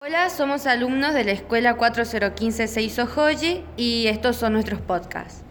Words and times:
Hola, 0.00 0.30
somos 0.30 0.68
alumnos 0.68 1.12
de 1.12 1.24
la 1.24 1.32
Escuela 1.32 1.74
4015 1.74 2.68
Seiso 2.68 3.02
Hoji 3.02 3.64
y 3.76 4.06
estos 4.06 4.36
son 4.36 4.52
nuestros 4.52 4.80
podcasts. 4.80 5.42